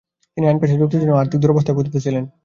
[0.37, 2.23] তিনি আইন পেশায় যুক্ত ছিলেন ও আর্থিক দূরাবস্থায় পতিত ছিলেন।